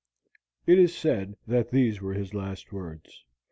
[0.65, 3.23] It is said that these were his last words.